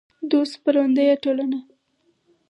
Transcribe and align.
دوست 0.31 0.53
خپرندویه 0.59 1.15
ټولنه 1.23 1.59